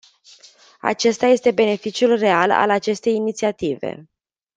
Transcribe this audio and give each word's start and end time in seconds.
Acesta 0.81 1.25
este 1.25 1.51
beneficiul 1.51 2.17
real 2.17 2.51
al 2.51 2.69
acestei 2.69 3.15
inițiative. 3.15 4.09